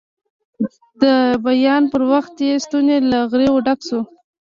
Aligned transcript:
د 1.01 1.03
بیان 1.45 1.83
پر 1.91 2.01
وخت 2.11 2.35
یې 2.47 2.53
ستونی 2.65 2.97
له 3.11 3.19
غریو 3.31 3.63
ډک 3.65 3.79
شو. 3.87 4.01